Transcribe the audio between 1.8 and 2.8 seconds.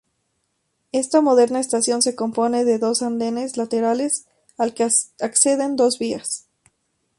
se compone de